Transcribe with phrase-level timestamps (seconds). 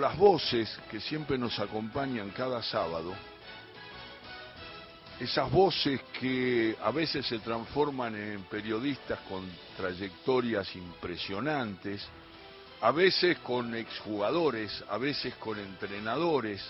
[0.00, 3.16] Las voces que siempre nos acompañan cada sábado,
[5.18, 9.44] esas voces que a veces se transforman en periodistas con
[9.76, 12.08] trayectorias impresionantes,
[12.80, 16.62] a veces con exjugadores, a veces con entrenadores,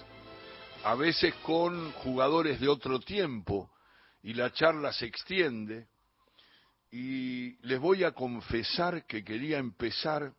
[0.82, 3.70] a veces con jugadores de otro tiempo,
[4.22, 5.86] y la charla se extiende,
[6.90, 10.32] y les voy a confesar que quería empezar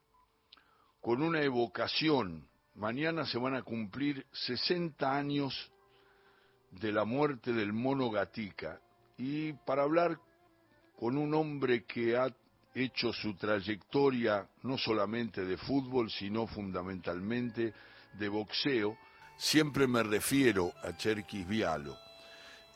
[1.00, 2.49] con una evocación
[2.80, 5.70] Mañana se van a cumplir 60 años
[6.72, 8.80] de la muerte del mono Gatica.
[9.18, 10.18] Y para hablar
[10.98, 12.28] con un hombre que ha
[12.74, 17.74] hecho su trayectoria no solamente de fútbol, sino fundamentalmente
[18.14, 18.98] de boxeo,
[19.36, 21.98] siempre me refiero a Cherkis Vialo.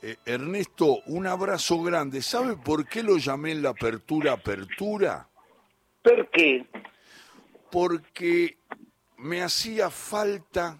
[0.02, 2.22] Eh, Ernesto, un abrazo grande.
[2.22, 5.30] ¿Sabe por qué lo llamé en la apertura apertura?
[6.02, 6.67] ¿Por qué?
[7.72, 8.58] Porque
[9.23, 10.80] me hacía falta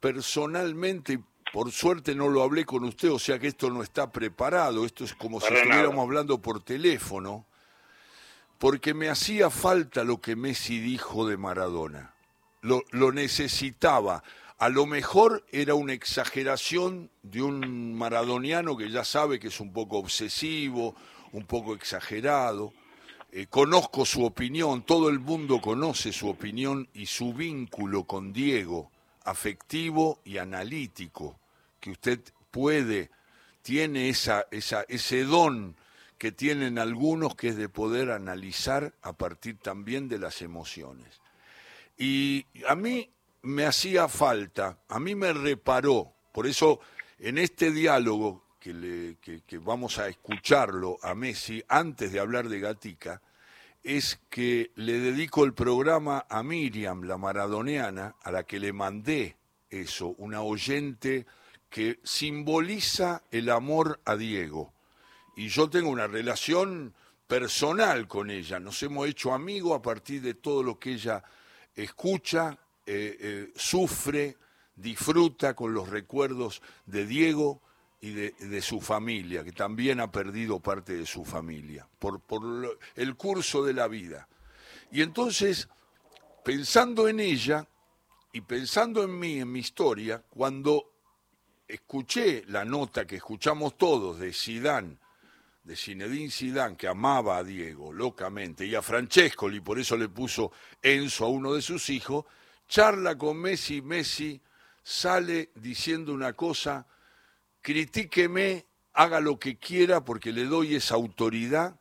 [0.00, 1.20] personalmente,
[1.52, 5.04] por suerte no lo hablé con usted, o sea que esto no está preparado, esto
[5.04, 7.46] es como si estuviéramos hablando por teléfono,
[8.58, 12.14] porque me hacía falta lo que Messi dijo de Maradona.
[12.60, 14.24] Lo, lo necesitaba.
[14.58, 19.72] A lo mejor era una exageración de un maradoniano que ya sabe que es un
[19.72, 20.96] poco obsesivo,
[21.30, 22.72] un poco exagerado
[23.30, 28.90] eh, conozco su opinión, todo el mundo conoce su opinión y su vínculo con Diego,
[29.24, 31.38] afectivo y analítico,
[31.78, 33.10] que usted puede,
[33.62, 35.76] tiene esa, ese don
[36.16, 41.20] que tienen algunos, que es de poder analizar a partir también de las emociones.
[41.96, 43.10] Y a mí
[43.42, 46.80] me hacía falta, a mí me reparó, por eso
[47.18, 48.47] en este diálogo
[49.20, 53.22] que, vamos a escucharlo a Messi antes de hablar de Gatica,
[53.82, 59.36] es que le dedico el programa a Miriam, la maradoniana, a la que le mandé
[59.70, 61.26] eso, una oyente
[61.70, 64.74] que simboliza el amor a Diego.
[65.36, 66.94] Y yo tengo una relación
[67.26, 71.22] personal con ella, nos hemos hecho amigos a partir de todo lo que ella
[71.74, 74.36] escucha, eh, eh, sufre,
[74.74, 77.62] disfruta con los recuerdos de Diego
[78.00, 83.16] y de, su familia, que también ha perdido parte de su familia, por, por el
[83.16, 84.28] curso de la vida.
[84.92, 85.68] Y entonces,
[86.44, 87.66] pensando en ella
[88.32, 90.92] y pensando en mí, en mi historia, cuando
[91.66, 94.98] escuché la nota que escuchamos todos de Sidán,
[95.64, 100.08] de Zinedine Sidán, que amaba a Diego locamente, y a Francesco, y por eso le
[100.08, 102.24] puso Enzo a uno de sus hijos,
[102.68, 104.40] charla con Messi, Messi
[104.82, 106.86] sale diciendo una cosa
[107.68, 108.64] critíqueme,
[108.94, 111.78] haga lo que quiera porque le doy esa autoridad,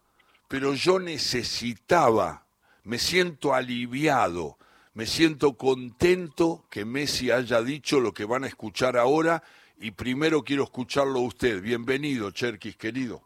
[0.50, 2.46] pero yo necesitaba,
[2.84, 4.58] me siento aliviado,
[4.94, 9.44] me siento contento que Messi haya dicho lo que van a escuchar ahora
[9.80, 11.62] y primero quiero escucharlo a usted.
[11.62, 13.22] Bienvenido, Cherkis, querido.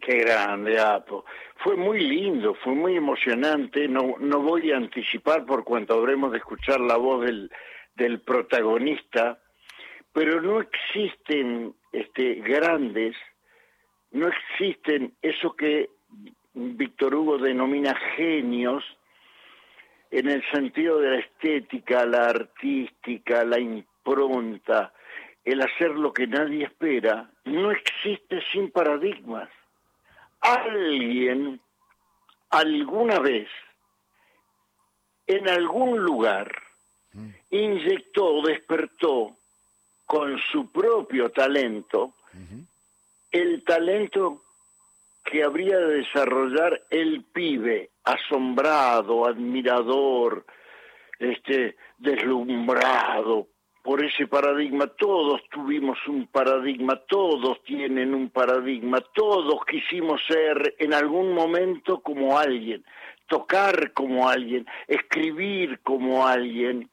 [0.00, 1.24] Qué grande, Apo.
[1.56, 3.88] Fue muy lindo, fue muy emocionante.
[3.88, 7.50] No, no voy a anticipar por cuanto habremos de escuchar la voz del,
[7.96, 9.40] del protagonista,
[10.12, 13.16] pero no existen este, grandes,
[14.10, 15.90] no existen eso que
[16.54, 18.84] Víctor Hugo denomina genios
[20.10, 24.92] en el sentido de la estética, la artística, la impronta,
[25.44, 29.48] el hacer lo que nadie espera, no existe sin paradigmas.
[30.40, 31.60] Alguien
[32.50, 33.48] alguna vez
[35.26, 36.52] en algún lugar
[37.14, 37.28] mm.
[37.50, 39.36] inyectó, despertó
[40.06, 42.14] con su propio talento,
[43.30, 44.42] el talento
[45.24, 50.44] que habría de desarrollar el pibe, asombrado, admirador,
[51.18, 53.46] este, deslumbrado
[53.82, 54.86] por ese paradigma.
[54.86, 62.38] Todos tuvimos un paradigma, todos tienen un paradigma, todos quisimos ser en algún momento como
[62.38, 62.84] alguien,
[63.26, 66.90] tocar como alguien, escribir como alguien,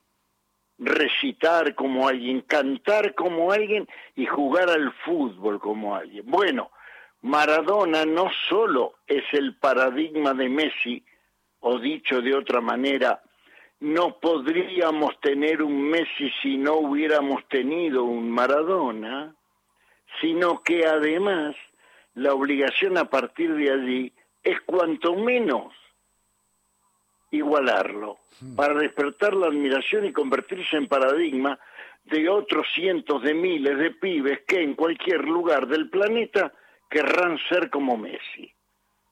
[0.80, 6.24] recitar como alguien, cantar como alguien y jugar al fútbol como alguien.
[6.26, 6.72] Bueno,
[7.22, 11.04] Maradona no solo es el paradigma de Messi,
[11.60, 13.22] o dicho de otra manera,
[13.82, 19.36] no podríamos tener un Messi si no hubiéramos tenido un Maradona,
[20.22, 21.56] sino que además
[22.14, 25.74] la obligación a partir de allí es cuanto menos
[27.32, 28.56] igualarlo, hmm.
[28.56, 31.60] para despertar la admiración y convertirse en paradigma
[32.06, 36.52] de otros cientos de miles de pibes que en cualquier lugar del planeta
[36.90, 38.52] querrán ser como Messi.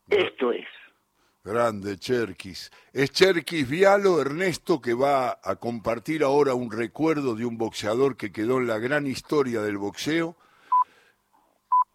[0.10, 0.68] Esto es.
[1.44, 2.72] Grande Cherkis.
[2.92, 8.32] Es Cherkis Vialo, Ernesto, que va a compartir ahora un recuerdo de un boxeador que
[8.32, 10.36] quedó en la gran historia del boxeo.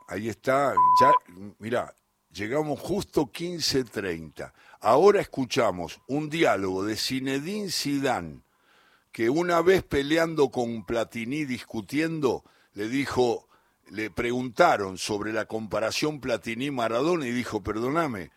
[0.09, 1.11] Ahí está, ya,
[1.59, 1.95] mira,
[2.32, 4.52] llegamos justo 15.30.
[4.81, 8.40] Ahora escuchamos un diálogo de Zinedine Zidane,
[9.12, 12.44] que una vez peleando con Platini, discutiendo,
[12.75, 13.49] le dijo,
[13.90, 18.31] le preguntaron sobre la comparación Platini-Maradona y dijo, perdóname,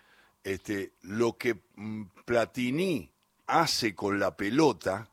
[0.43, 3.11] este, lo que mm, Platini
[3.47, 5.09] hace con la pelota,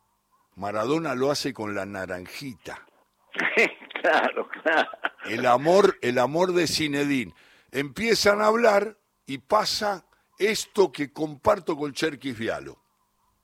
[0.57, 2.87] Maradona lo hace con la naranjita.
[4.03, 4.91] claro, claro.
[5.25, 7.33] El amor, el amor de Zinedine.
[7.73, 10.05] Empiezan a hablar y pasa
[10.39, 12.77] esto que comparto con Cherkis Vialo.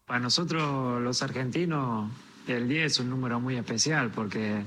[0.05, 2.11] Para nosotros los argentinos
[2.47, 4.63] el 10 es un número muy especial porque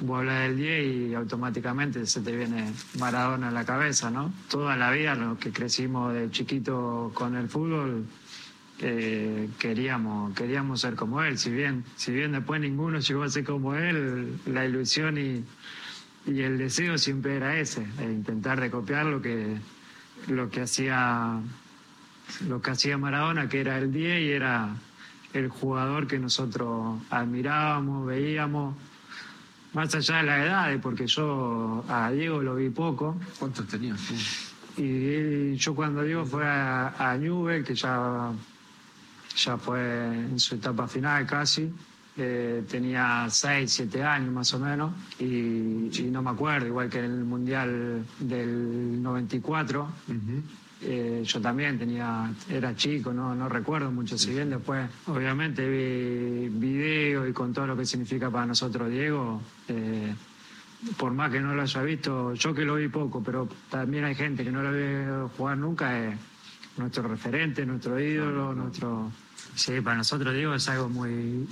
[0.00, 4.30] vos hablas del 10 y automáticamente se te viene Maradona a la cabeza, ¿no?
[4.50, 8.04] Toda la vida, los que crecimos de chiquito con el fútbol,
[8.80, 11.38] eh, queríamos, queríamos ser como él.
[11.38, 15.44] Si bien, si bien después ninguno llegó a ser como él, la ilusión y,
[16.28, 19.56] y el deseo siempre era ese, intentar de copiar lo que,
[20.26, 21.40] lo que hacía
[22.46, 24.76] lo que hacía Maradona, que era el 10 y era
[25.32, 28.76] el jugador que nosotros admirábamos, veíamos,
[29.72, 33.18] más allá de la edad, porque yo a Diego lo vi poco.
[33.38, 34.00] ¿Cuántos tenías
[34.76, 38.30] Y yo cuando Diego fue a, a Newell, que ya,
[39.36, 41.72] ya fue en su etapa final casi,
[42.18, 47.04] eh, tenía 6, 7 años más o menos, y, no me acuerdo, igual que en
[47.04, 49.88] el Mundial del 94.
[50.80, 56.48] Eh, yo también tenía, era chico, no, no recuerdo mucho, si bien después obviamente vi
[56.48, 60.14] videos y con todo lo que significa para nosotros Diego, eh,
[60.96, 64.14] por más que no lo haya visto, yo que lo vi poco, pero también hay
[64.14, 66.16] gente que no lo ve jugar nunca, es
[66.76, 69.10] nuestro referente, nuestro ídolo, nuestro...
[69.56, 71.48] Sí, para nosotros Diego es algo muy,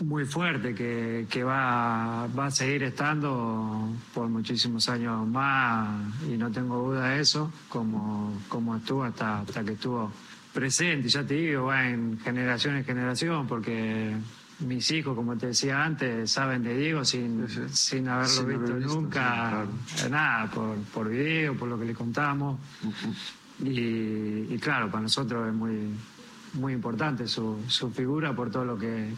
[0.00, 5.88] muy fuerte que, que va, va, a seguir estando por muchísimos años más
[6.28, 10.12] y no tengo duda de eso, como, como estuvo hasta, hasta que estuvo
[10.52, 14.16] presente, ya te digo, va en generación en generación, porque
[14.60, 19.66] mis hijos, como te decía antes, saben de Diego sin, sin haberlo visto, nunca,
[20.10, 22.58] nada, por, por video, por lo que le contamos.
[23.62, 25.90] y, y claro, para nosotros es muy
[26.56, 29.14] muy importante su, su figura por todo lo que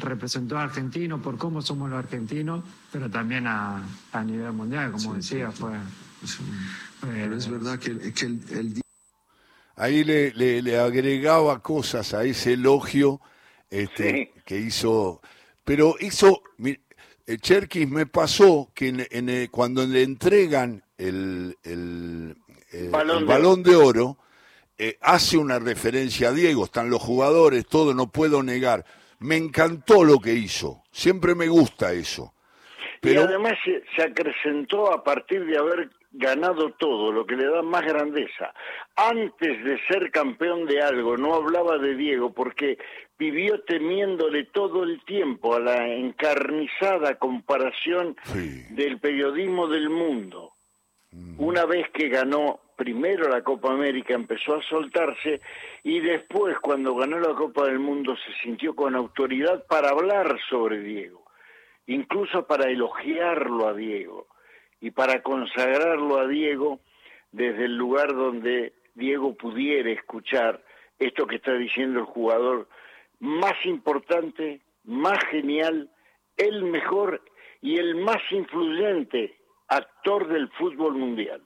[0.00, 3.82] representó a Argentino, por cómo somos los argentinos, pero también a,
[4.12, 5.72] a nivel mundial, como decía, fue...
[7.00, 8.82] pero es verdad que, el,
[9.76, 13.20] Ahí le, le, agregaba cosas a ese elogio
[13.70, 15.20] este, que hizo,
[15.62, 22.36] pero hizo, eh, Cherkis me pasó que en, cuando le entregan el, el,
[22.72, 24.18] el balón de oro,
[24.78, 28.84] eh, hace una referencia a Diego, están los jugadores, todo, no puedo negar.
[29.18, 32.32] Me encantó lo que hizo, siempre me gusta eso.
[33.00, 33.22] Pero...
[33.22, 37.84] Y además se, acrecentó a partir de haber ganado todo, lo que le da más
[37.84, 38.54] grandeza.
[38.94, 42.78] Antes de ser campeón de algo, no hablaba de Diego porque
[43.18, 48.16] vivió temiéndole todo el tiempo a la encarnizada comparación
[48.70, 50.54] del periodismo del mundo.
[51.36, 55.40] Una vez que ganó primero la Copa América empezó a soltarse
[55.82, 60.80] y después cuando ganó la Copa del Mundo se sintió con autoridad para hablar sobre
[60.80, 61.24] Diego,
[61.88, 64.28] incluso para elogiarlo a Diego
[64.80, 66.78] y para consagrarlo a Diego
[67.32, 70.62] desde el lugar donde Diego pudiera escuchar
[71.00, 72.68] esto que está diciendo el jugador
[73.18, 75.90] más importante, más genial,
[76.36, 77.22] el mejor
[77.60, 81.42] y el más influyente actor del fútbol mundial.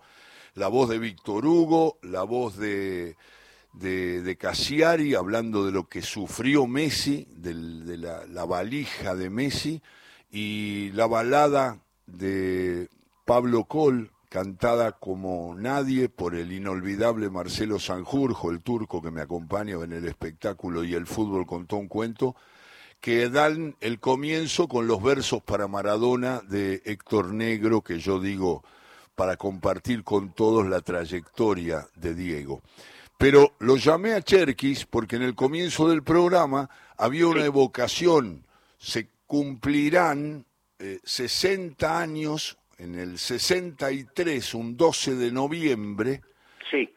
[0.54, 3.16] la voz de Víctor Hugo, la voz de
[3.78, 7.54] de, de Cassiari, hablando de lo que sufrió Messi, de
[7.96, 9.82] la, valija de Messi,
[10.30, 12.88] y la balada de
[13.24, 19.76] Pablo Col, cantada como nadie por el inolvidable Marcelo Sanjurjo, el turco que me acompaña
[19.82, 22.36] en el espectáculo y el fútbol contó un cuento,
[23.00, 28.64] que dan el comienzo con los versos para Maradona de Héctor Negro, que yo digo
[29.14, 32.60] para compartir con todos la trayectoria de Diego.
[33.18, 38.46] Pero lo llamé a Cherkis porque en el comienzo del programa había una evocación.
[38.78, 40.46] Se cumplirán
[41.02, 46.22] 60 eh, años, en el 63, un 12 de noviembre,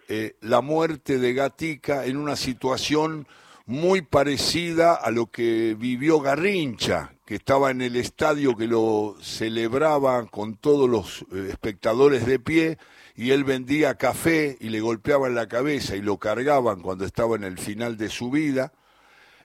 [0.07, 3.27] eh, la muerte de Gatica en una situación
[3.65, 10.25] muy parecida a lo que vivió Garrincha, que estaba en el estadio que lo celebraba
[10.27, 12.77] con todos los eh, espectadores de pie
[13.15, 17.43] y él vendía café y le golpeaban la cabeza y lo cargaban cuando estaba en
[17.43, 18.71] el final de su vida.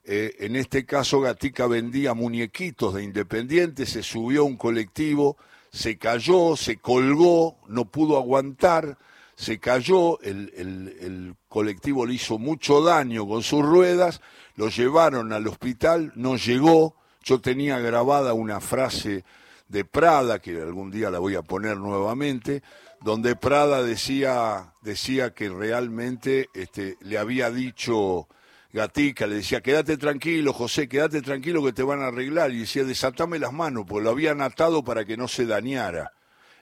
[0.04, 5.36] Eh, en este caso Gatica vendía muñequitos de Independiente, se subió a un colectivo,
[5.72, 8.98] se cayó, se colgó, no pudo aguantar,
[9.34, 14.20] se cayó, el, el colectivo le hizo mucho daño con sus ruedas,
[14.54, 19.24] lo llevaron al hospital, no llegó, yo tenía grabada una frase
[19.68, 22.62] de Prada, que algún día la voy a poner nuevamente,
[23.06, 28.26] donde Prada decía, decía que realmente este, le había dicho
[28.72, 32.50] Gatica, le decía, quédate tranquilo, José, quédate tranquilo que te van a arreglar.
[32.50, 36.14] Y decía, desatame las manos, pues lo habían atado para que no se dañara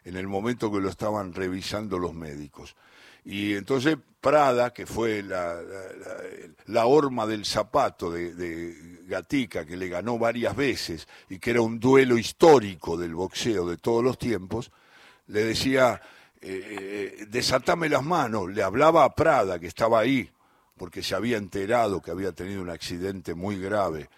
[0.04, 2.76] en el momento que lo estaban revisando los médicos.
[3.24, 5.58] Y entonces Prada, que fue la,
[6.66, 11.62] la, horma del zapato de, de, Gatica, que le ganó varias veces y que era
[11.62, 14.70] un duelo histórico del boxeo de todos los tiempos,
[15.28, 16.02] le decía,
[16.46, 20.30] eh, eh, desatame las manos, le hablaba a Prada, que estaba ahí,
[20.76, 24.10] porque se había enterado que había tenido un accidente muy grave.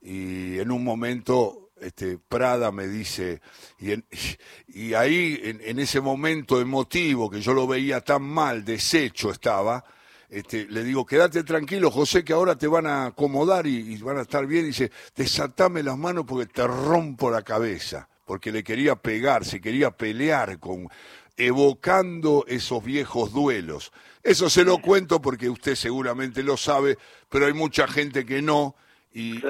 [0.00, 3.40] Y en un momento este, Prada me dice,
[3.80, 9.84] y, ahí, en, ese momento emotivo, que yo lo veía tan mal, deshecho estaba,
[10.30, 14.18] este, le digo, quédate tranquilo, José, que ahora te van a acomodar y, y, van
[14.18, 14.64] a estar bien.
[14.64, 18.08] Y dice, desatame las manos porque te rompo la cabeza.
[18.24, 20.88] Porque le quería pegar, se quería pelear con,
[21.36, 23.92] evocando esos viejos duelos.
[24.22, 26.96] Eso se lo cuento porque usted seguramente lo sabe,
[27.28, 28.76] pero hay mucha gente que no.
[29.12, 29.40] Y,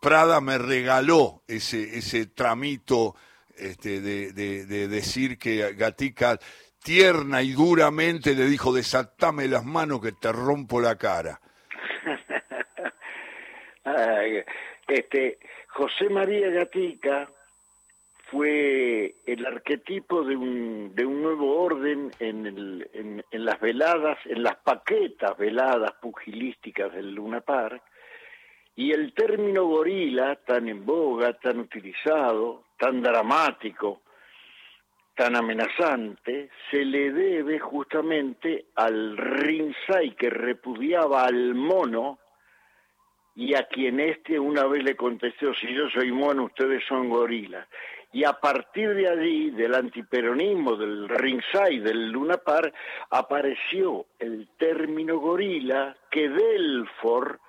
[0.00, 3.16] Prada me regaló ese, ese tramito
[3.56, 6.38] este, de, de, decir que Gatica
[6.82, 11.40] tierna y duramente le dijo, desatame las manos que te rompo la cara.
[14.88, 17.28] este, José María Gatica
[18.30, 22.46] fue el arquetipo de un, de un nuevo orden en,
[22.92, 27.82] en, las veladas, en las paquetas veladas pugilísticas del Luna Park,
[28.76, 34.02] y el término gorila, tan en boga, tan utilizado, tan dramático,
[35.16, 42.20] tan amenazante, se le debe justamente al Rinsai que repudiaba al mono
[43.34, 47.66] y a quien éste una vez le contestó, si yo soy mono, ustedes son gorilas
[48.12, 52.74] y a partir de allí, del antiperonismo, del ringside, del Luna Park,
[53.10, 57.40] apareció el término gorila que Delfort,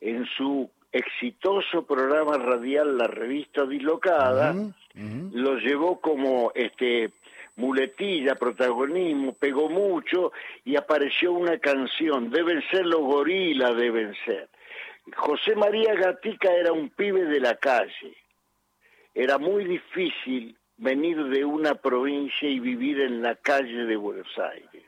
[0.00, 4.54] en su exitoso programa radial La Revista Dislocada,
[4.94, 7.10] lo llevó como este
[7.56, 10.32] muletilla, protagonismo, pegó mucho
[10.64, 14.48] y apareció una canción, deben ser los gorilas, deben ser.
[15.14, 18.16] José María Gatica era un pibe de la calle,
[19.16, 24.84] era muy difícil venir de una provincia y vivir en la calle de Buenos Aires.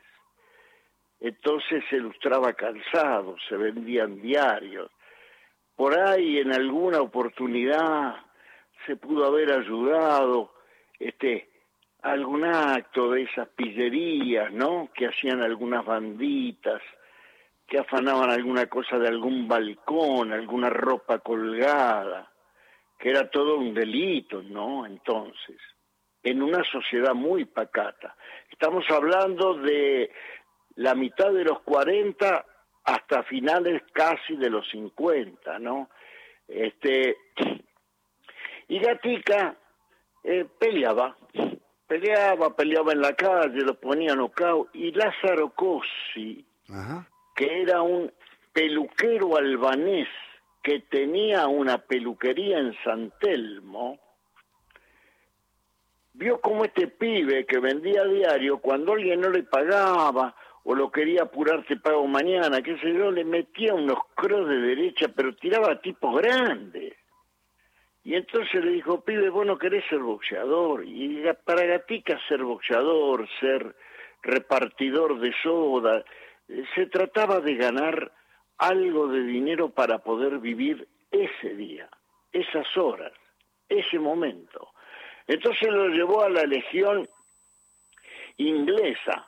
[1.19, 4.91] Entonces se ilustraba calzado, se vendían diarios.
[5.75, 8.17] Por ahí en alguna oportunidad
[8.85, 10.53] se pudo haber ayudado
[10.99, 11.49] este
[12.03, 14.91] algún acto de esas pillerías, ¿no?
[14.93, 16.83] Que hacían algunas banditas,
[17.65, 22.31] que afanaban alguna cosa de algún balcón, alguna ropa colgada
[22.99, 24.85] que era todo un delito, ¿no?
[24.85, 25.57] Entonces,
[26.21, 28.15] en una sociedad muy pacata.
[28.51, 30.11] Estamos hablando de
[30.75, 32.45] la mitad de los 40
[32.83, 35.89] hasta finales casi de los 50, ¿no?
[36.45, 37.15] Este,
[38.67, 39.55] y Gatica
[40.23, 41.15] eh, peleaba,
[41.87, 46.45] peleaba, peleaba en la calle, lo ponía nocaut, y Lázaro Cosi,
[47.35, 48.11] que era un
[48.51, 50.09] peluquero albanés
[50.61, 53.99] que tenía una peluquería en San Telmo,
[56.13, 60.91] vio como este pibe que vendía a diario, cuando alguien no le pagaba o lo
[60.91, 65.33] quería apurar, te pago mañana, qué sé yo, le metía unos cross de derecha, pero
[65.35, 66.95] tiraba tipo grande.
[68.03, 70.85] Y entonces le dijo, pibe, vos no querés ser boxeador.
[70.85, 73.75] Y para Gatica ser boxeador, ser
[74.21, 76.03] repartidor de soda,
[76.47, 78.11] eh, se trataba de ganar
[78.59, 81.89] algo de dinero para poder vivir ese día,
[82.31, 83.13] esas horas,
[83.67, 84.69] ese momento.
[85.27, 87.07] Entonces lo llevó a la legión
[88.37, 89.27] inglesa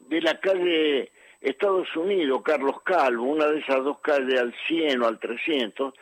[0.00, 5.08] de la calle Estados Unidos, Carlos Calvo, una de esas dos calles al 100 o
[5.08, 5.92] al 300,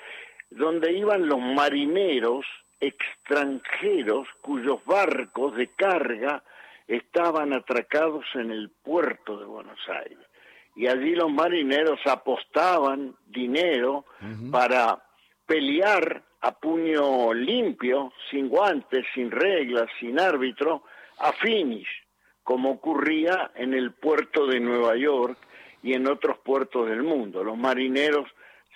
[0.51, 2.45] donde iban los marineros
[2.81, 6.43] extranjeros cuyos barcos de carga
[6.87, 10.30] estaban atracados en el puerto de Buenos Aires.
[10.77, 14.05] Y allí los marineros apostaban dinero
[14.51, 15.03] para
[15.47, 20.85] pelear a puño limpio, sin guantes, sin reglas, sin árbitro,
[21.19, 21.89] a finish,
[22.43, 25.37] como ocurría en el puerto de Nueva York
[25.83, 27.45] y en otros puertos del mundo.
[27.45, 28.31] Los marineros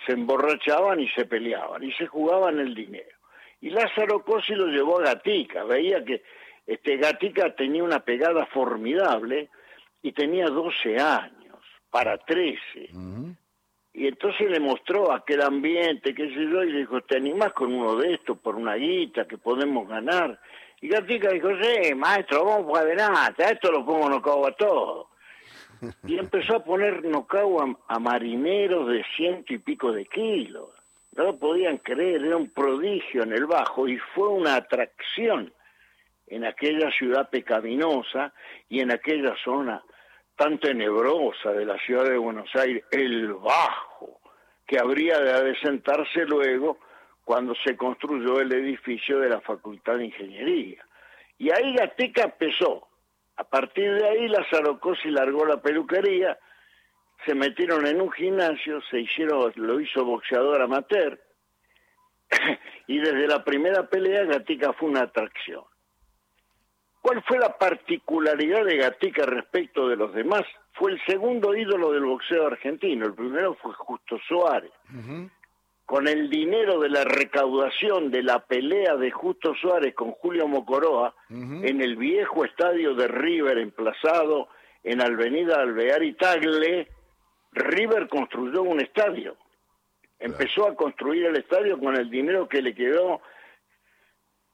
[0.05, 3.15] se emborrachaban y se peleaban y se jugaban el dinero.
[3.61, 6.21] Y Lázaro Cosi lo llevó a Gatica, veía que
[6.67, 9.49] este Gatica tenía una pegada formidable
[10.01, 11.44] y tenía 12 años,
[11.95, 12.89] para 13.
[13.93, 17.73] Y entonces le mostró aquel ambiente, qué sé yo, y le dijo, ¿te animás con
[17.73, 20.37] uno de estos por una guita que podemos ganar?
[20.81, 25.07] Y Gatica dijo, sí, maestro, vamos para adelante, a esto lo pongo nocao a todo.
[26.05, 30.71] Y empezó a poner nocao a, marineros de ciento y pico de kilos.
[31.13, 35.53] No lo podían creer, era un prodigio en el bajo y fue una atracción
[36.27, 38.33] en aquella ciudad pecaminosa
[38.67, 39.81] y en aquella zona
[40.35, 44.19] tan tenebrosa de la ciudad de Buenos Aires, el bajo,
[44.67, 46.79] que habría de adecentarse luego
[47.23, 50.85] cuando se construyó el edificio de la Facultad de Ingeniería.
[51.37, 52.87] Y ahí Gatica empezó.
[53.37, 56.37] A partir de ahí Lázaro Cosi largó la peluquería,
[57.25, 61.19] se metieron en un gimnasio, se hicieron, lo hizo boxeador amateur,
[62.87, 65.63] y desde la primera pelea Gatica fue una atracción.
[67.05, 70.41] ¿Cuál fue la particularidad de Gatica respecto de los demás?
[70.73, 73.05] Fue el segundo ídolo del boxeo argentino.
[73.05, 74.71] El primero fue Justo Suárez.
[75.85, 81.13] Con el dinero de la recaudación de la pelea de Justo Suárez con Julio Mocoroa
[81.29, 84.47] en el viejo estadio de River emplazado
[84.83, 86.87] en Avenida Alvear y Tagle,
[87.51, 89.37] River construyó un estadio.
[90.17, 93.21] Empezó a construir el estadio con el dinero que le quedó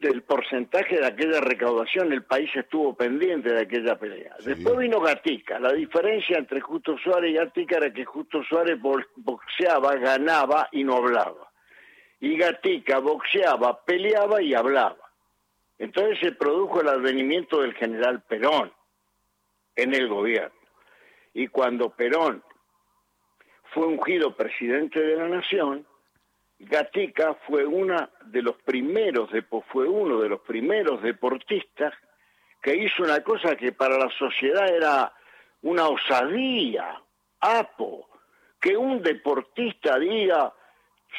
[0.01, 4.35] del porcentaje de aquella recaudación, el país estuvo pendiente de aquella pelea.
[4.44, 5.59] Después vino Gatica.
[5.59, 10.96] La diferencia entre Justo Suárez y Gatica era que Justo Suárez boxeaba, ganaba y no
[10.96, 11.51] hablaba.
[12.20, 15.11] Y Gatica boxeaba, peleaba y hablaba.
[15.77, 18.74] Entonces se produjo el advenimiento del general Perón
[19.75, 20.59] en el gobierno.
[21.33, 22.44] Y cuando Perón
[23.74, 25.85] fue ungido presidente de la nación,
[26.63, 29.29] Gatica fue una de los primeros
[29.71, 31.93] fue uno de los primeros deportistas
[32.61, 35.13] que hizo una cosa que para la sociedad era
[35.63, 37.01] una osadía,
[37.39, 38.07] apo,
[38.59, 40.53] que un deportista diga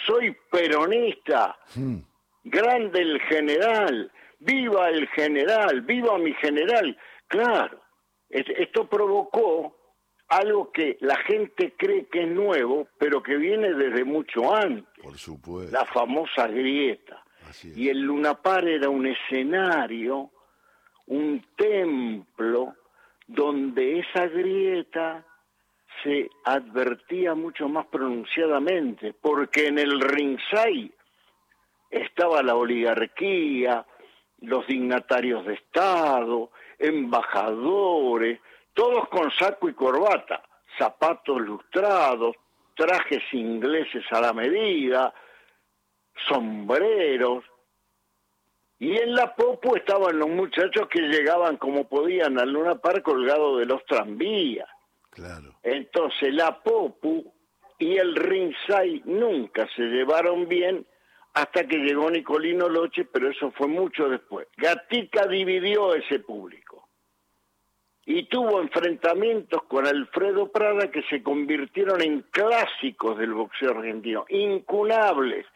[0.07, 1.99] soy peronista, hmm.
[2.45, 6.97] grande el general, viva el general, viva mi general.
[7.27, 7.81] Claro,
[8.31, 9.77] esto provocó
[10.33, 14.85] algo que la gente cree que es nuevo, pero que viene desde mucho antes.
[15.03, 15.73] Por supuesto.
[15.73, 17.23] La famosa grieta.
[17.77, 20.31] Y el Lunapar era un escenario,
[21.07, 22.75] un templo,
[23.27, 25.25] donde esa grieta
[26.03, 30.93] se advertía mucho más pronunciadamente, porque en el Rinsay
[31.91, 33.85] estaba la oligarquía,
[34.41, 38.41] los dignatarios de Estado, embajadores,
[38.75, 40.43] todos con saco y corbata,
[40.79, 42.37] zapatos lustrados,
[42.75, 45.13] trajes ingleses a la medida,
[46.29, 47.45] sombreros,
[48.79, 53.59] y en la Popu estaban los muchachos que llegaban como podían al Luna Park colgado
[53.59, 54.69] de los tranvías.
[55.11, 55.55] Claro.
[55.63, 57.33] Entonces la Popu
[57.79, 60.85] y el Rinsay nunca se llevaron bien
[61.35, 64.49] hasta que llegó Nicolino Loche, pero eso fue mucho después.
[64.57, 66.62] Gatica dividió ese público
[68.05, 75.47] y tuvo enfrentamientos con Alfredo Prada que se convirtieron en clásicos del boxeo argentino, incunables.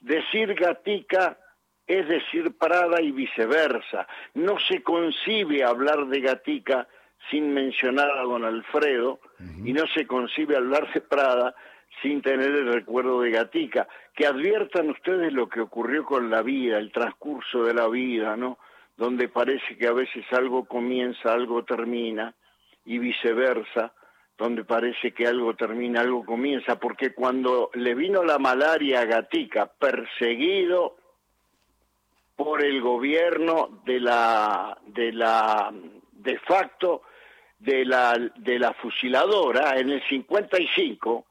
[0.00, 1.38] Decir Gatica
[1.86, 4.06] es decir Prada y viceversa.
[4.34, 6.88] No se concibe hablar de Gatica
[7.30, 9.20] sin mencionar a don Alfredo
[9.64, 11.54] y no se concibe hablar de Prada
[12.00, 13.86] sin tener el recuerdo de Gatica.
[14.14, 18.58] Que adviertan ustedes lo que ocurrió con la vida, el transcurso de la vida, ¿no?
[18.96, 22.34] Donde parece que a veces algo comienza, algo termina,
[22.84, 23.92] y viceversa,
[24.36, 29.66] donde parece que algo termina, algo comienza, porque cuando le vino la malaria a Gatica,
[29.66, 30.96] perseguido
[32.34, 35.72] por el gobierno de la de la
[36.12, 37.02] de facto
[37.58, 41.26] de la de la fusiladora en el 55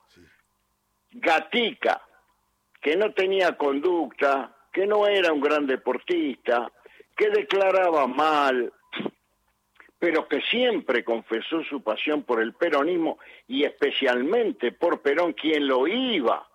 [1.13, 2.02] Gatica
[2.80, 6.71] que no tenía conducta, que no era un gran deportista,
[7.15, 8.74] que declaraba mal,
[10.00, 15.88] pero que siempre confesó su pasión por el peronismo y especialmente por Perón, quien lo
[15.88, 16.47] iba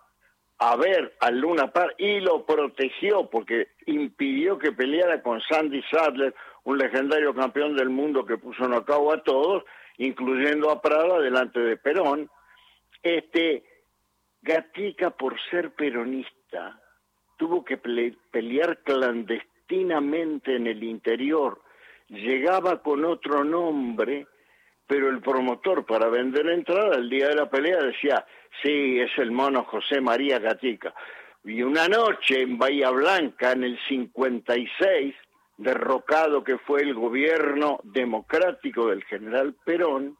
[0.59, 6.35] a ver al Luna Par y lo protegió porque impidió que peleara con Sandy Sadler,
[6.64, 9.64] un legendario campeón del mundo que puso en cabo a todos,
[9.99, 12.29] incluyendo a Prada delante de Perón.
[13.03, 13.62] Este
[14.42, 16.81] Gatica por ser peronista
[17.37, 21.61] tuvo que pelear clandestinamente en el interior.
[22.09, 24.26] Llegaba con otro nombre,
[24.87, 28.24] pero el promotor para vender entrada el día de la pelea decía,
[28.62, 30.94] sí, es el mono José María Gatica.
[31.44, 35.14] Y una noche en Bahía Blanca, en el 56,
[35.59, 40.16] derrocado que fue el gobierno democrático del general Perón,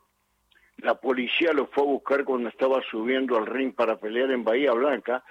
[0.79, 4.73] la policía lo fue a buscar cuando estaba subiendo al ring para pelear en Bahía
[4.73, 5.25] Blanca.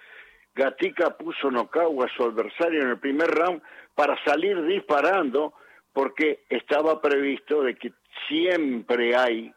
[0.56, 3.62] Gatica puso nocao a su adversario en el primer round
[3.94, 5.54] para salir disparando
[5.92, 7.92] porque estaba previsto de que
[8.28, 9.54] siempre hay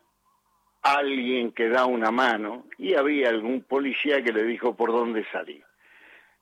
[0.82, 5.64] alguien que da una mano y había algún policía que le dijo por dónde salir.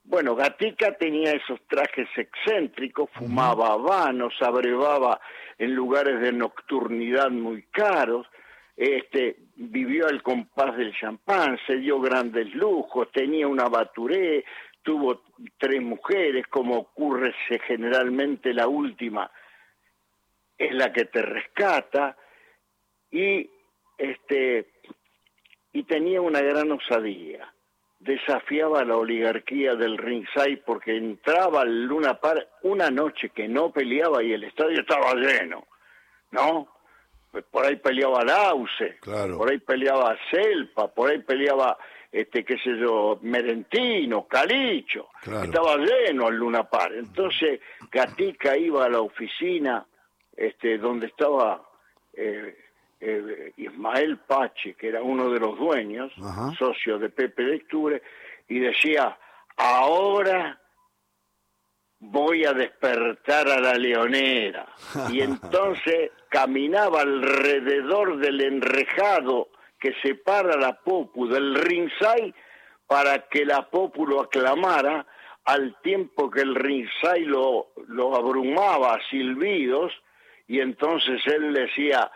[0.04, 5.20] Bueno, Gatica tenía esos trajes excéntricos, fumaba habanos, abrevaba
[5.58, 8.26] en lugares de nocturnidad muy caros,
[8.76, 14.44] este, vivió al compás del champán, se dio grandes lujos, tenía una baturé,
[14.82, 15.24] tuvo
[15.58, 17.34] tres mujeres, como ocurre
[17.66, 19.30] generalmente la última
[20.58, 22.16] es la que te rescata
[23.10, 23.48] y
[23.98, 24.70] este
[25.72, 27.52] y tenía una gran osadía
[27.98, 34.22] desafiaba la oligarquía del ringside porque entraba al Luna Par una noche que no peleaba
[34.22, 35.66] y el estadio estaba lleno,
[36.30, 36.68] ¿no?
[37.42, 41.76] Por ahí peleaba Lause, por ahí peleaba Selpa, por ahí peleaba,
[42.10, 46.92] este, qué sé yo, Merentino, Calicho, estaba lleno el Luna Par.
[46.94, 49.86] Entonces Gatica iba a la oficina
[50.36, 51.62] este, donde estaba
[52.14, 52.56] eh,
[53.00, 56.12] eh, Ismael Pache, que era uno de los dueños,
[56.58, 58.02] socio de Pepe Lecture,
[58.48, 59.18] y decía,
[59.56, 60.58] ahora
[61.98, 64.66] voy a despertar a la leonera.
[65.10, 69.48] Y entonces caminaba alrededor del enrejado
[69.80, 72.34] que separa la Popu del ringside
[72.86, 75.06] para que la Popu lo aclamara
[75.46, 79.94] al tiempo que el ringside lo, lo abrumaba a silbidos
[80.46, 82.10] y entonces él decía,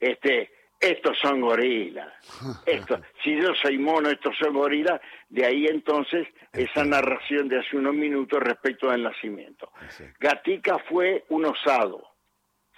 [0.00, 2.12] este, estos son gorilas.
[2.66, 5.00] Esto, si yo soy mono, estos son gorilas.
[5.28, 9.70] De ahí entonces esa narración de hace unos minutos respecto del nacimiento.
[10.18, 12.11] Gatica fue un osado.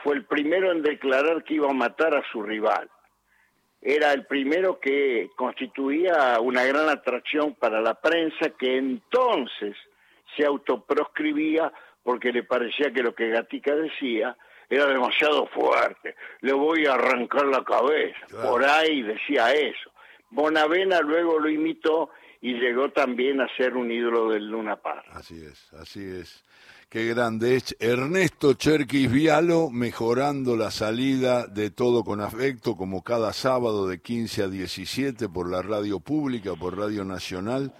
[0.05, 2.91] Fue el primero en declarar que iba a matar a su rival.
[3.81, 9.75] Era el primero que constituía una gran atracción para la prensa que entonces
[10.37, 14.37] se autoproscribía porque le parecía que lo que Gatica decía
[14.69, 18.27] era demasiado fuerte, le voy a arrancar la cabeza.
[18.43, 19.91] Por ahí decía eso.
[20.29, 22.11] Bonavena luego lo imitó
[22.43, 25.07] y llegó también a ser un ídolo del Luna Park.
[25.13, 26.45] Así es, así es.
[26.95, 33.33] Qué grande es Ernesto Cherquis Vialo mejorando la salida de todo con afecto como cada
[33.33, 37.75] sábado de 15 a 17 por la radio pública, por Radio Nacional.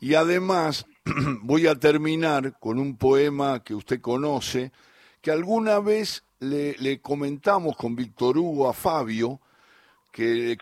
[0.00, 0.84] Y además
[1.42, 4.72] voy a terminar con un poema que usted conoce,
[5.22, 9.40] que alguna vez le, comentamos con Víctor Hugo a Fabio,
[10.10, 10.58] que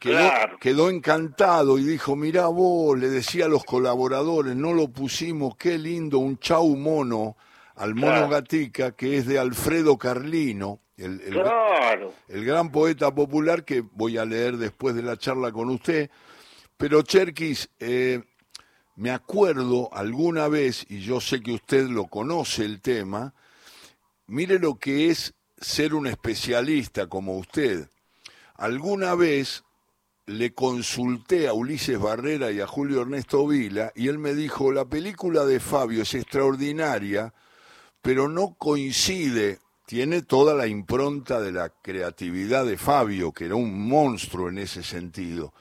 [0.61, 5.79] quedó, encantado y dijo, mirá vos, le decía a los colaboradores, no lo pusimos, qué
[5.79, 7.35] lindo, un chau mono
[7.79, 11.21] al mono Gatica, que es de Alfredo Carlino, el,
[12.29, 16.11] el, gran poeta popular que voy a leer después de la charla con usted.
[16.77, 18.23] Pero Cherkis, eh,
[18.97, 23.33] me acuerdo alguna vez, y yo sé que usted lo conoce el tema,
[24.29, 27.89] Mire lo que es ser un especialista como usted.
[28.57, 29.65] Alguna vez
[30.27, 34.85] le consulté a Ulises Barrera y a Julio Ernesto Vila y él me dijo, la
[34.85, 37.33] película de Fabio es extraordinaria,
[38.03, 43.89] pero no coincide, tiene toda la impronta de la creatividad de Fabio, que era un
[43.89, 45.53] monstruo en ese sentido.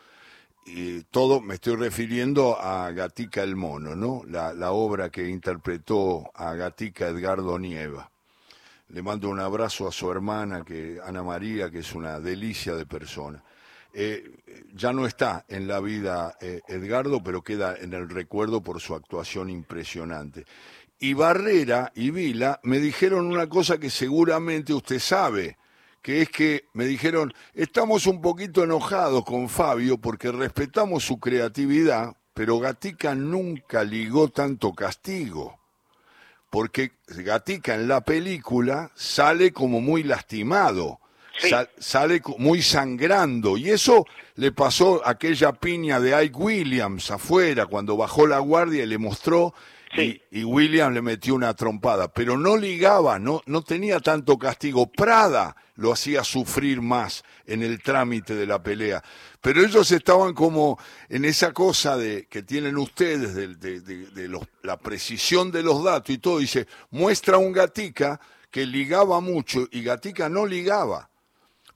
[0.65, 4.23] Y todo me estoy refiriendo a Gatica el Mono, ¿no?
[4.27, 8.11] La, obra que interpretó a Gatica Edgardo Nieva.
[8.89, 12.85] Le mando un abrazo a su hermana, que Ana María, que es una delicia de
[12.85, 13.41] persona.
[13.93, 14.29] Eh,
[14.73, 18.93] ya no está en la vida eh, Edgardo, pero queda en el recuerdo por su
[18.93, 20.45] actuación impresionante.
[20.99, 25.57] Y Barrera y Vila me dijeron una cosa que seguramente usted sabe,
[26.01, 32.15] que es que me dijeron, estamos un poquito enojados con Fabio porque respetamos su creatividad,
[32.33, 35.59] pero Gatica nunca ligó tanto castigo
[36.49, 40.99] porque Gatica en la película sale como muy lastimado.
[41.77, 43.57] sale muy sangrando.
[43.57, 44.05] Y eso
[44.35, 48.97] le pasó a aquella piña de Ike Williams afuera, cuando bajó la guardia y le
[48.97, 49.53] mostró,
[49.97, 52.07] y, y, Williams le metió una trompada.
[52.07, 54.91] Pero no ligaba, no, no tenía tanto castigo.
[54.91, 59.03] Prada lo hacía sufrir más en el trámite de la pelea.
[59.41, 60.79] Pero ellos estaban como
[61.09, 66.17] en esa cosa de que tienen ustedes de, de, la precisión de los datos y
[66.17, 66.39] todo.
[66.39, 68.19] Dice, muestra un Gatica
[68.51, 71.09] que ligaba mucho y Gatica no ligaba.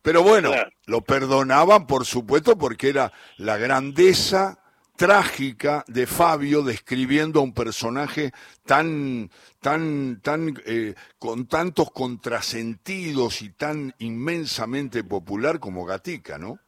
[0.02, 0.50] Pero bueno,
[0.86, 4.61] lo perdonaban, por supuesto, porque era la grandeza
[4.96, 8.30] trágica de Fabio describiendo a un personaje
[8.64, 16.58] tan, tan, tan, eh, con tantos contrasentidos y tan inmensamente popular como Gatica, ¿no?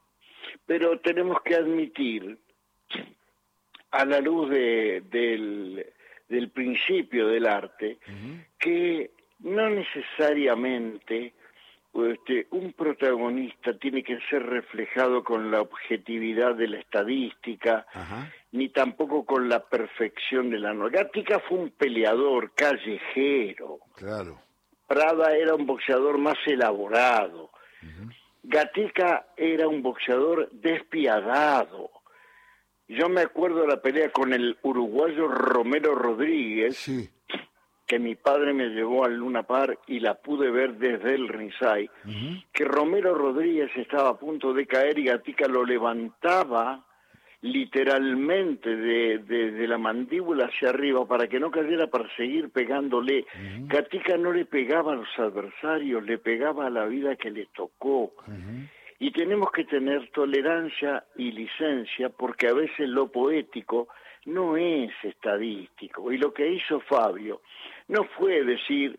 [0.67, 2.39] Pero tenemos que admitir,
[3.91, 5.87] a la luz de, del,
[6.29, 7.99] del, principio del arte,
[8.59, 11.33] que no necesariamente
[11.95, 17.87] este, un protagonista tiene que ser reflejado con la objetividad de la estadística,
[18.51, 21.05] ni tampoco con la perfección de la novela.
[21.05, 23.79] Gatica fue un peleador callejero.
[23.95, 24.41] Claro.
[24.89, 27.51] Prada era un boxeador más elaborado.
[28.43, 31.91] Gatica era un boxeador despiadado.
[32.89, 37.09] Yo me acuerdo de la pelea con el uruguayo Romero Rodríguez, sí
[37.87, 41.90] que mi padre me llevó al Luna Par y la pude ver desde el Rinsay,
[42.53, 46.85] que Romero Rodríguez estaba a punto de caer y Gatica lo levantaba
[47.44, 53.27] literalmente de, la mandíbula hacia arriba para que no cayera para seguir pegándole.
[53.66, 58.14] Gatica no le pegaba a los adversarios, le pegaba a la vida que le tocó.
[58.99, 63.88] Y tenemos que tener tolerancia y licencia porque a veces lo poético
[64.25, 66.11] no es estadístico.
[66.12, 67.42] Y lo que hizo Fabio
[67.88, 68.99] no fue decir,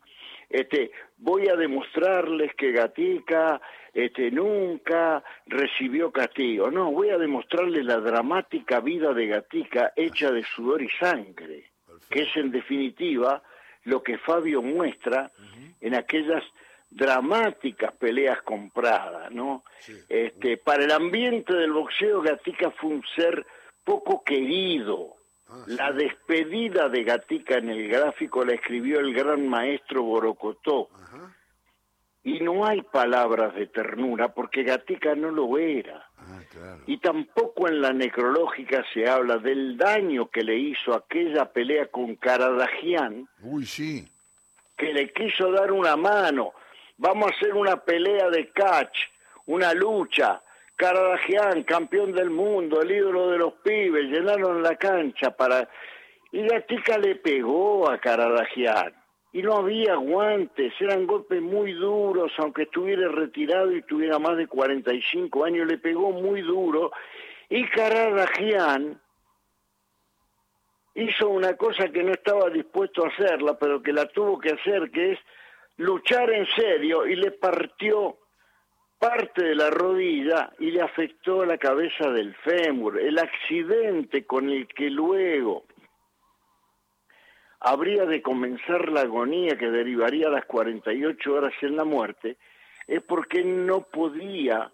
[0.49, 3.59] este, voy a demostrarles que Gatica
[3.93, 6.69] este, nunca recibió castigo.
[6.69, 11.71] No, voy a demostrarles la dramática vida de Gatica hecha de sudor y sangre,
[12.09, 13.41] que es en definitiva
[13.83, 15.31] lo que Fabio muestra
[15.81, 16.43] en aquellas
[16.89, 19.63] dramáticas peleas compradas, ¿no?
[20.09, 23.45] Este, para el ambiente del boxeo, Gatica fue un ser
[23.83, 25.15] poco querido,
[25.47, 30.89] Ah, la despedida de Gatica en el gráfico la escribió el gran maestro Borocotó.
[32.23, 36.09] Y no hay palabras de ternura porque Gatica no lo era.
[36.17, 36.41] Ah,
[36.87, 42.15] y tampoco en la necrológica se habla del daño que le hizo aquella pelea con
[42.15, 43.27] Caradagian.
[43.41, 44.07] Uy, sí.
[44.75, 46.53] Que le quiso dar una mano.
[46.97, 48.97] Vamos a hacer una pelea de catch,
[49.45, 50.41] una lucha.
[50.75, 55.69] Caradagian, campeón del mundo, el ídolo de los pibes, llenaron la cancha para...
[56.31, 58.93] Y la tica le pegó a Caradagian.
[59.31, 64.47] Y no había guantes, eran golpes muy duros, aunque estuviera retirado y tuviera más de
[64.47, 66.91] 45 años, le pegó muy duro.
[67.49, 69.01] Y Caradagian
[70.95, 74.89] hizo una cosa que no estaba dispuesto a hacerla, pero que la tuvo que hacer,
[74.91, 75.19] que es
[75.77, 78.17] luchar en serio y le partió
[78.99, 84.67] parte de la rodilla y le afectó la cabeza del fémur, el accidente con el
[84.67, 85.65] que luego
[87.59, 92.37] habría de comenzar la agonía que derivaría a las 48 horas en la muerte,
[92.87, 94.71] es porque no podía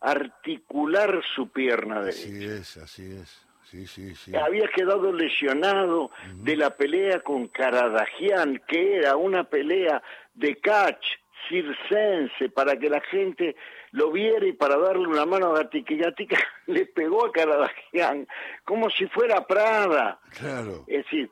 [0.00, 2.20] articular su pierna derecha.
[2.20, 3.46] Así es, así es.
[3.62, 4.36] Sí, sí, sí.
[4.36, 10.02] Había quedado lesionado de la pelea con Caradagian, que era una pelea
[10.34, 11.04] de catch,
[11.48, 13.56] circense para que la gente
[13.92, 15.94] lo viera y para darle una mano a Gatica.
[15.94, 18.26] Y Gatica le pegó a Caradagian
[18.64, 20.20] como si fuera Prada.
[20.38, 20.84] Claro.
[20.86, 21.30] Es decir,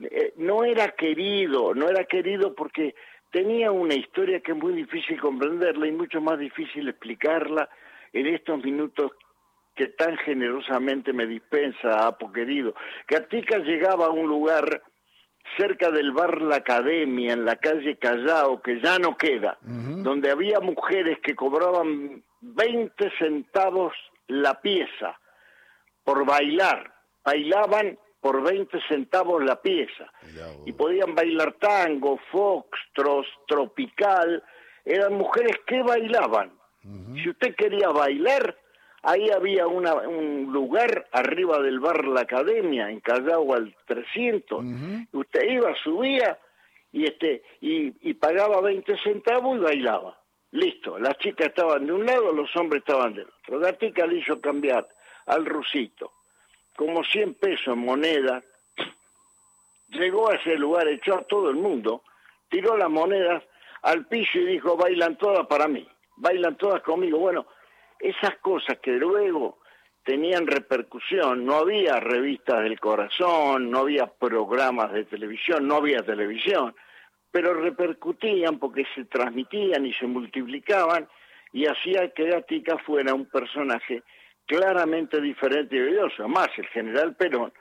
[0.00, 2.94] eh, no era querido, no era querido porque
[3.30, 7.68] tenía una historia que es muy difícil comprenderla y mucho más difícil explicarla
[8.12, 9.12] en estos minutos
[9.74, 12.74] que tan generosamente me dispensa, Apo querido.
[13.08, 14.82] Gatica llegaba a un lugar
[15.56, 20.60] cerca del bar La Academia, en la calle Callao, que ya no queda, donde había
[20.60, 23.92] mujeres que cobraban 20 centavos
[24.28, 25.18] la pieza
[26.04, 26.92] por bailar.
[27.24, 30.10] Bailaban por 20 centavos la pieza.
[30.64, 34.42] Y podían bailar tango, foxtros, tropical.
[34.84, 36.52] Eran mujeres que bailaban.
[37.14, 38.56] Si usted quería bailar,
[39.02, 44.64] Ahí había un lugar arriba del bar La Academia, en Callao al 300.
[45.12, 46.38] Usted iba, subía
[46.92, 50.18] y, este, y, pagaba 20 centavos y bailaba.
[50.52, 53.58] Listo, las chicas estaban de un lado, los hombres estaban del otro.
[53.58, 54.86] Gatica le hizo cambiar
[55.26, 56.12] al rusito,
[56.76, 58.42] como 100 pesos en moneda.
[59.88, 62.02] Llegó a ese lugar, echó a todo el mundo,
[62.50, 63.42] tiró las monedas
[63.82, 65.88] al piso y dijo, bailan todas para mí.
[66.16, 67.18] bailan todas conmigo.
[67.18, 67.46] Bueno,
[68.02, 69.58] esas cosas que luego
[70.04, 76.74] tenían repercusión, no había revistas del corazón, no había programas de televisión, no había televisión,
[77.30, 81.08] pero repercutían porque se transmitían y se multiplicaban
[81.52, 84.02] y hacía que Gatica fuera un personaje
[84.46, 86.26] claramente diferente y odioso.
[86.26, 87.52] Más, el general Perón,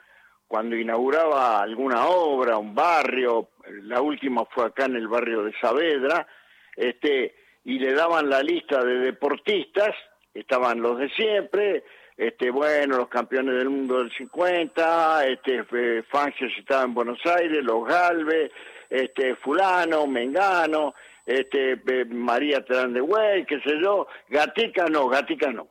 [0.47, 3.49] cuando inauguraba alguna obra, un barrio,
[3.84, 6.27] la última fue acá en el barrio de Saavedra,
[6.75, 9.95] este, y le daban la lista de deportistas,
[10.34, 11.84] estaban los de siempre,
[12.17, 15.63] este, bueno, los campeones del mundo del 50, este,
[16.04, 18.52] Fangio estaba en Buenos Aires, los Galvez,
[18.89, 20.94] este, fulano, Mengano,
[21.26, 25.67] este, María Terán de Güey, qué sé yo, Gatica no, Gatica no.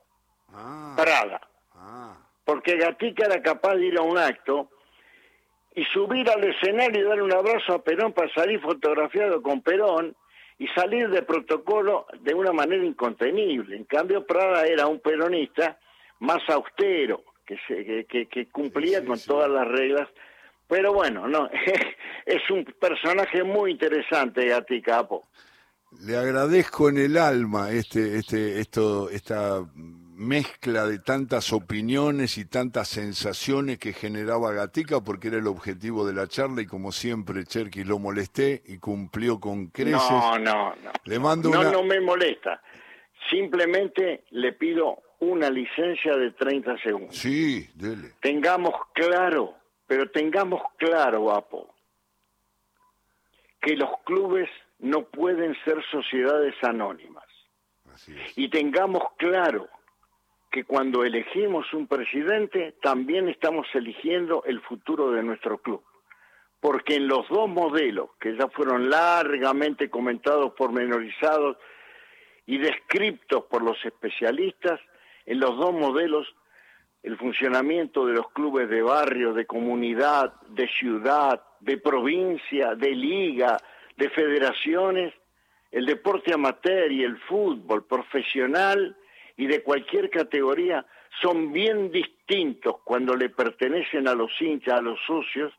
[0.49, 1.41] Ah, Parada.
[1.75, 2.17] Ah.
[2.43, 4.69] Porque Gatica era capaz de ir a un acto
[5.75, 10.15] y subir al escenario y dar un abrazo a Perón para salir fotografiado con Perón
[10.61, 13.75] y salir de protocolo de una manera incontenible.
[13.75, 15.79] En cambio, Prada era un peronista
[16.19, 20.07] más austero, que, se, que, cumplía con todas las reglas.
[20.67, 21.49] Pero bueno, no
[22.27, 25.29] es un personaje muy interesante, Gati Capo.
[26.05, 29.65] Le agradezco en el alma este, este, esto, esta
[30.21, 36.13] mezcla de tantas opiniones y tantas sensaciones que generaba Gatica, porque era el objetivo de
[36.13, 40.09] la charla y como siempre Cherky lo molesté y cumplió con creces.
[40.11, 40.91] No, no, no.
[41.05, 42.61] Le mando no, no me molesta.
[43.29, 47.17] Simplemente le pido una licencia de 30 segundos.
[47.17, 48.11] Sí, dele.
[48.21, 49.55] Tengamos claro,
[49.87, 51.73] pero tengamos claro, Guapo,
[53.59, 57.25] que los clubes no pueden ser sociedades anónimas.
[57.91, 58.37] Así es.
[58.37, 59.67] Y tengamos claro
[60.51, 65.81] que cuando elegimos un presidente también estamos eligiendo el futuro de nuestro club.
[66.59, 71.57] Porque en los dos modelos, que ya fueron largamente comentados, pormenorizados
[72.45, 74.79] y descriptos por los especialistas,
[75.25, 76.35] en los dos modelos
[77.01, 83.57] el funcionamiento de los clubes de barrio, de comunidad, de ciudad, de provincia, de liga,
[83.95, 85.13] de federaciones,
[85.71, 88.97] el deporte amateur y el fútbol profesional
[89.41, 90.85] y de cualquier categoría
[91.19, 95.51] son bien distintos cuando le pertenecen a los hinchas, a los socios,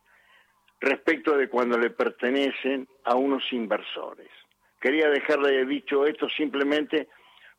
[0.79, 4.29] respecto de cuando le pertenecen a unos inversores.
[4.79, 7.09] Quería dejarle dicho esto simplemente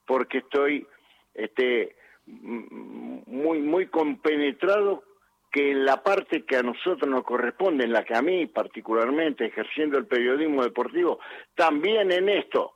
[0.07, 0.87] porque estoy
[1.35, 5.05] este, muy, muy compenetrado
[5.53, 9.45] que en la parte que a nosotros nos corresponde, en la que a mí particularmente,
[9.45, 11.19] ejerciendo el periodismo deportivo,
[11.55, 12.74] también en esto,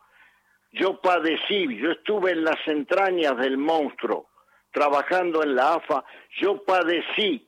[0.73, 4.29] yo padecí, yo estuve en las entrañas del monstruo,
[4.71, 6.05] trabajando en la AFA,
[6.41, 7.47] yo padecí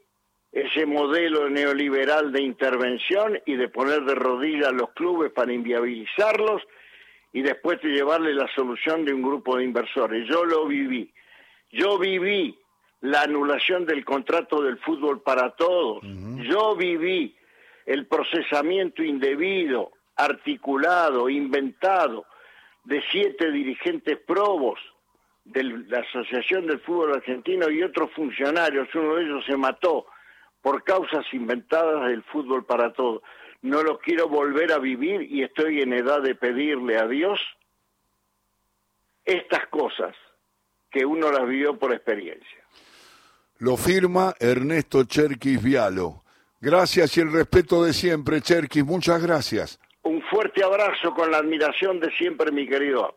[0.53, 6.63] ese modelo neoliberal de intervención y de poner de rodillas a los clubes para inviabilizarlos
[7.33, 10.27] y después de llevarle la solución de un grupo de inversores.
[10.29, 11.13] Yo lo viví.
[11.71, 12.59] Yo viví
[13.03, 16.03] la anulación del contrato del fútbol para todos.
[16.03, 17.37] Yo viví
[17.87, 22.27] el procesamiento indebido, articulado, inventado
[22.85, 24.79] de siete dirigentes probos
[25.45, 28.89] de la Asociación del Fútbol Argentino y otros funcionarios.
[28.95, 30.07] Uno de ellos se mató
[30.63, 33.23] por causas inventadas del fútbol para todos.
[33.63, 37.41] No lo quiero volver a vivir y estoy en edad de pedirle a Dios
[39.25, 40.15] estas cosas
[40.91, 42.65] que uno las vivió por experiencia.
[43.59, 46.25] Lo firma Ernesto Cherkis Vialo.
[46.61, 48.85] Gracias y el respeto de siempre, Cherkis.
[48.85, 49.79] Muchas gracias.
[50.51, 53.15] Fuerte abrazo con la admiración de siempre, mi querido